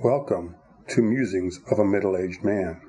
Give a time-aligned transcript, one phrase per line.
[0.00, 0.56] Welcome
[0.88, 2.82] to Musings of a Middle Aged Man.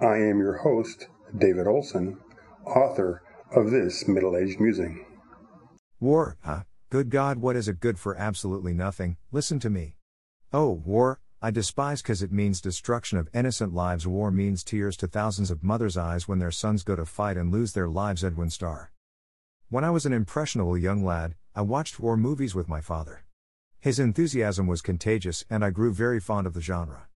[0.00, 1.06] I am your host,
[1.38, 2.18] David Olson,
[2.66, 3.22] author
[3.54, 5.06] of this middle aged musing.
[6.00, 6.64] War, huh?
[6.90, 9.16] Good God, what is it good for absolutely nothing?
[9.30, 9.94] Listen to me.
[10.52, 14.04] Oh, war, I despise because it means destruction of innocent lives.
[14.04, 17.52] War means tears to thousands of mothers' eyes when their sons go to fight and
[17.52, 18.24] lose their lives.
[18.24, 18.90] Edwin Starr.
[19.68, 23.22] When I was an impressionable young lad, I watched war movies with my father.
[23.82, 27.08] His enthusiasm was contagious, and I grew very fond of the genre.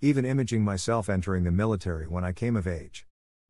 [0.00, 3.06] Even imaging myself entering the military when I came of age.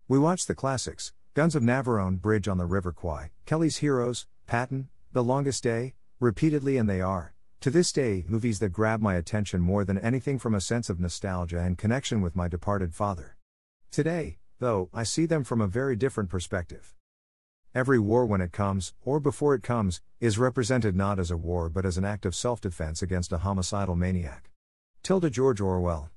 [0.06, 4.90] We watched the classics Guns of Navarone, Bridge on the River Kwai, Kelly's Heroes, Patton,
[5.12, 9.62] The Longest Day, repeatedly, and they are, to this day, movies that grab my attention
[9.62, 13.38] more than anything from a sense of nostalgia and connection with my departed father.
[13.90, 16.94] Today, though, I see them from a very different perspective.
[17.74, 21.68] Every war, when it comes, or before it comes, is represented not as a war
[21.68, 24.50] but as an act of self defense against a homicidal maniac.
[25.02, 26.10] Tilda George Orwell.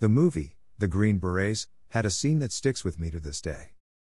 [0.00, 3.70] The movie, The Green Berets, had a scene that sticks with me to this day.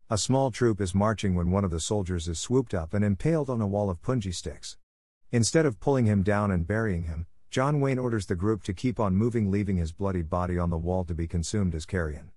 [0.09, 3.49] A small troop is marching when one of the soldiers is swooped up and impaled
[3.49, 4.77] on a wall of punji sticks.
[5.31, 8.97] Instead of pulling him down and burying him, John Wayne orders the group to keep
[8.97, 12.31] on moving, leaving his bloody body on the wall to be consumed as carrion.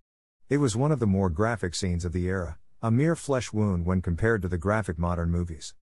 [0.48, 3.84] It was one of the more graphic scenes of the era, a mere flesh wound
[3.84, 5.74] when compared to the graphic modern movies.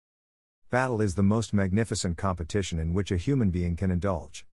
[0.71, 4.47] Battle is the most magnificent competition in which a human being can indulge.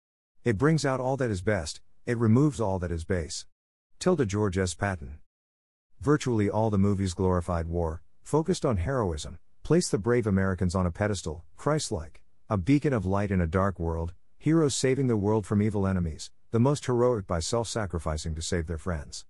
[0.44, 3.46] It brings out all that is best, it removes all that is base.
[4.00, 4.74] Tilda George S.
[4.74, 5.20] Patton.
[6.00, 10.92] Virtually all the movies glorified war, focused on heroism, placed the brave Americans on a
[10.92, 15.46] pedestal, Christ like, a beacon of light in a dark world, heroes saving the world
[15.46, 19.26] from evil enemies, the most heroic by self sacrificing to save their friends.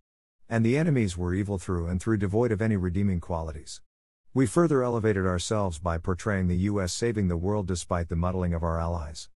[0.52, 3.80] And the enemies were evil through and through devoid of any redeeming qualities.
[4.34, 8.62] We further elevated ourselves by portraying the US saving the world despite the muddling of
[8.62, 9.30] our allies.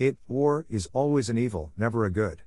[0.00, 2.42] It, war, is always an evil, never a good.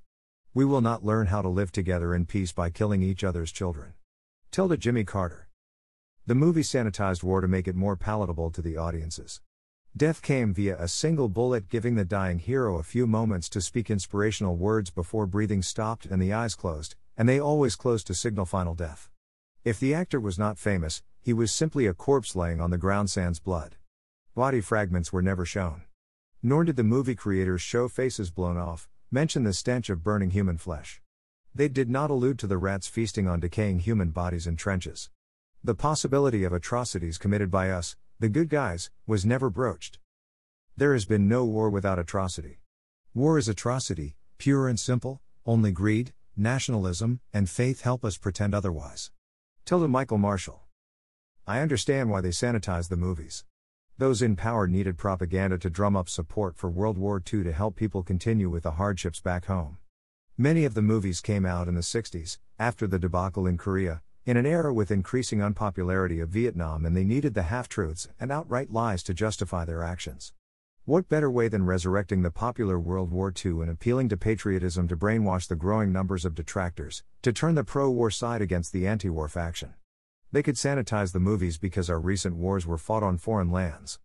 [0.54, 3.94] We will not learn how to live together in peace by killing each other's children.
[4.52, 5.48] Tilda Jimmy Carter.
[6.26, 9.40] The movie sanitized war to make it more palatable to the audiences.
[9.98, 13.90] Death came via a single bullet, giving the dying hero a few moments to speak
[13.90, 18.46] inspirational words before breathing stopped and the eyes closed, and they always close to signal
[18.46, 19.10] final death.
[19.64, 23.10] If the actor was not famous, he was simply a corpse laying on the ground
[23.10, 23.78] sans blood.
[24.36, 25.84] Body fragments were never shown.
[26.44, 30.58] Nor did the movie creators show faces blown off, mention the stench of burning human
[30.58, 31.02] flesh.
[31.54, 35.10] They did not allude to the rats feasting on decaying human bodies in trenches.
[35.64, 40.00] The possibility of atrocities committed by us, the good guys, was never broached.
[40.78, 42.60] There has been no war without atrocity.
[43.14, 49.12] War is atrocity, pure and simple, only greed, nationalism, and faith help us pretend otherwise.
[49.66, 50.64] Tilda Michael Marshall.
[51.48, 53.46] I understand why they sanitized the movies.
[53.98, 57.76] Those in power needed propaganda to drum up support for World War II to help
[57.76, 59.78] people continue with the hardships back home.
[60.38, 64.38] Many of the movies came out in the 60s, after the debacle in Korea, in
[64.38, 68.72] an era with increasing unpopularity of Vietnam, and they needed the half truths and outright
[68.72, 70.34] lies to justify their actions.
[70.86, 74.98] What better way than resurrecting the popular World War II and appealing to patriotism to
[74.98, 79.12] brainwash the growing numbers of detractors, to turn the pro war side against the anti
[79.12, 79.76] war faction?
[80.32, 84.00] They could sanitize the movies because our recent wars were fought on foreign lands.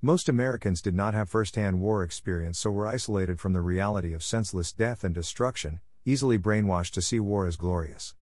[0.00, 4.12] Most Americans did not have first hand war experience, so were isolated from the reality
[4.12, 8.14] of senseless death and destruction, easily brainwashed to see war as glorious.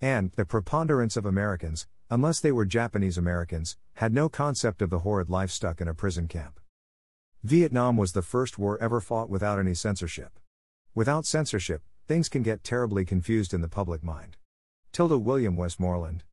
[0.00, 5.00] And, the preponderance of Americans, unless they were Japanese Americans, had no concept of the
[5.00, 6.60] horrid life stuck in a prison camp.
[7.42, 10.38] Vietnam was the first war ever fought without any censorship.
[10.94, 14.36] Without censorship, things can get terribly confused in the public mind.
[14.92, 16.24] Tilda William Westmoreland.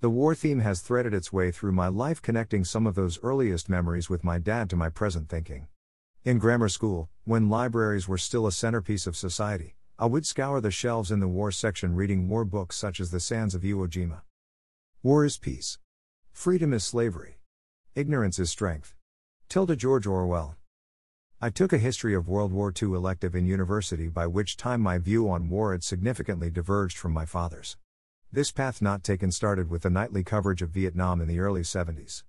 [0.00, 3.68] The war theme has threaded its way through my life, connecting some of those earliest
[3.68, 5.68] memories with my dad to my present thinking.
[6.24, 10.72] In grammar school, when libraries were still a centerpiece of society, I would scour the
[10.72, 14.22] shelves in the war section reading war books such as The Sands of Iwo Jima.
[15.04, 15.78] War is peace.
[16.32, 17.38] Freedom is slavery.
[17.94, 18.96] Ignorance is strength.
[19.48, 20.56] Tilda George Orwell.
[21.40, 24.98] I took a history of World War II elective in university, by which time my
[24.98, 27.76] view on war had significantly diverged from my father's.
[28.32, 32.24] This path not taken started with the nightly coverage of Vietnam in the early 70s.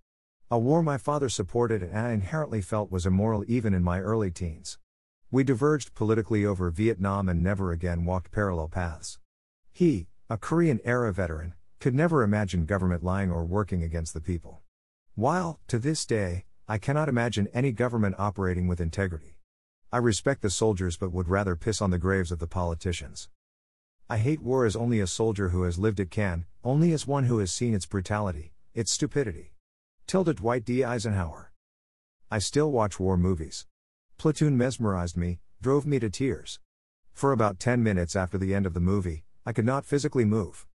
[0.51, 4.29] A war my father supported and I inherently felt was immoral even in my early
[4.29, 4.77] teens.
[5.33, 9.17] We diverged politically over Vietnam and never again walked parallel paths.
[9.71, 14.61] He, a Korean era veteran, could never imagine government lying or working against the people.
[15.15, 19.39] While, to this day, I cannot imagine any government operating with integrity.
[19.91, 23.27] I respect the soldiers but would rather piss on the graves of the politicians.
[24.07, 27.23] I hate war as only a soldier who has lived it can, only as one
[27.23, 29.55] who has seen its brutality, its stupidity.
[30.05, 30.83] Tilda Dwight D.
[30.83, 31.51] Eisenhower.
[32.29, 33.65] I still watch war movies.
[34.17, 36.59] Platoon mesmerized me, drove me to tears.
[37.13, 40.65] For about 10 minutes after the end of the movie, I could not physically move.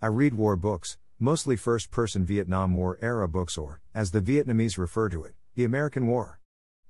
[0.00, 4.78] I read war books, mostly first person Vietnam War era books, or, as the Vietnamese
[4.78, 6.40] refer to it, the American War.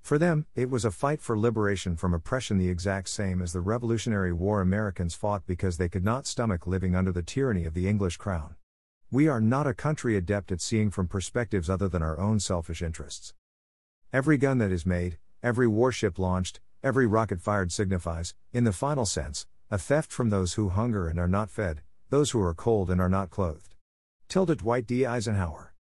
[0.03, 3.61] For them, it was a fight for liberation from oppression, the exact same as the
[3.61, 7.89] Revolutionary War Americans fought because they could not stomach living under the tyranny of the
[7.89, 8.57] English crown.
[9.11, 12.83] We are not a country adept at seeing from perspectives other than our own selfish
[12.83, 13.35] interests.
[14.13, 19.05] Every gun that is made, every warship launched, every rocket fired signifies, in the final
[19.05, 22.91] sense, a theft from those who hunger and are not fed, those who are cold
[22.91, 23.75] and are not clothed.
[24.29, 25.05] Tilda Dwight D.
[25.05, 25.75] Eisenhower.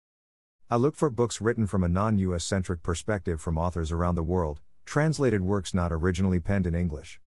[0.70, 4.22] I look for books written from a non US centric perspective from authors around the
[4.22, 7.20] world, translated works not originally penned in English.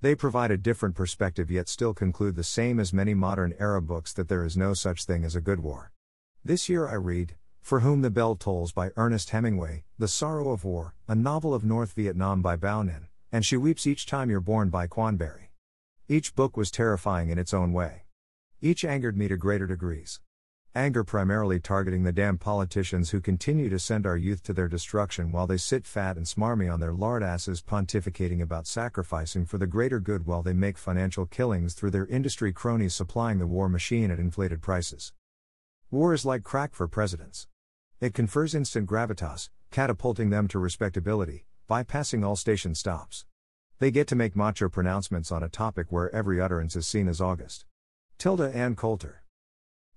[0.00, 4.12] They provide a different perspective yet still conclude the same as many modern era books
[4.12, 5.92] that there is no such thing as a good war.
[6.44, 10.64] This year I read For Whom the Bell Tolls by Ernest Hemingway, The Sorrow of
[10.64, 14.40] War, a novel of North Vietnam by Bao Ninh, and She Weeps Each Time You're
[14.40, 15.50] Born by Quan Barry.
[16.08, 18.04] Each book was terrifying in its own way.
[18.62, 20.20] Each angered me to greater degrees.
[20.74, 25.32] Anger primarily targeting the damn politicians who continue to send our youth to their destruction
[25.32, 29.66] while they sit fat and smarmy on their lard asses pontificating about sacrificing for the
[29.66, 34.10] greater good while they make financial killings through their industry cronies supplying the war machine
[34.10, 35.12] at inflated prices.
[35.90, 37.46] War is like crack for presidents.
[37.98, 43.24] It confers instant gravitas, catapulting them to respectability, bypassing all station stops.
[43.78, 47.22] They get to make macho pronouncements on a topic where every utterance is seen as
[47.22, 47.64] August.
[48.18, 49.22] Tilda Ann Coulter.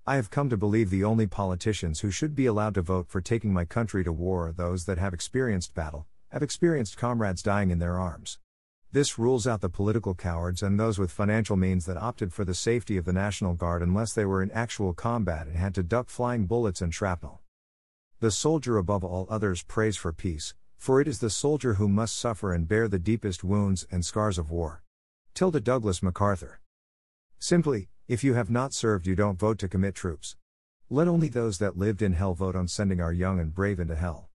[0.06, 3.20] I have come to believe the only politicians who should be allowed to vote for
[3.20, 7.70] taking my country to war are those that have experienced battle, have experienced comrades dying
[7.70, 8.38] in their arms.
[8.92, 12.52] This rules out the political cowards and those with financial means that opted for the
[12.52, 16.10] safety of the National Guard unless they were in actual combat and had to duck
[16.10, 17.40] flying bullets and shrapnel.
[18.20, 22.18] The soldier above all others prays for peace, for it is the soldier who must
[22.18, 24.82] suffer and bear the deepest wounds and scars of war.
[25.32, 26.60] Tilda Douglas MacArthur.
[27.38, 30.36] Simply, if you have not served, you don't vote to commit troops.
[30.90, 33.96] Let only those that lived in hell vote on sending our young and brave into
[33.96, 34.28] hell.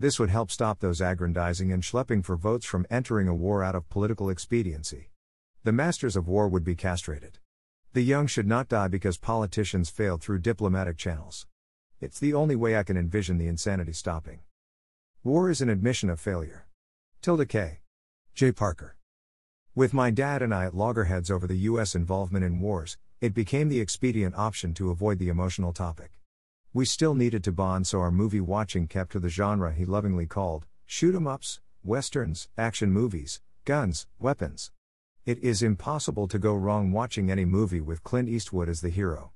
[0.00, 3.74] This would help stop those aggrandizing and schlepping for votes from entering a war out
[3.74, 5.10] of political expediency.
[5.62, 7.38] The masters of war would be castrated.
[7.92, 11.46] The young should not die because politicians failed through diplomatic channels.
[12.00, 14.40] It's the only way I can envision the insanity stopping.
[15.22, 16.66] War is an admission of failure.
[17.20, 17.80] Tilda K.
[18.34, 18.52] J.
[18.52, 18.96] Parker.
[19.74, 21.94] With my dad and I at loggerheads over the U.S.
[21.94, 26.12] involvement in wars, it became the expedient option to avoid the emotional topic.
[26.72, 30.26] We still needed to bond, so our movie watching kept to the genre he lovingly
[30.26, 34.70] called shoot 'em ups, westerns, action movies, guns, weapons.
[35.26, 39.32] It is impossible to go wrong watching any movie with Clint Eastwood as the hero.